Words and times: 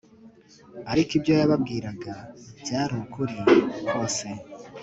ariko 0.91 1.11
ibyo 1.17 1.33
yababwiraga 1.39 2.13
byari 2.61 2.93
ukuri 3.03 3.35
kose 3.89 4.27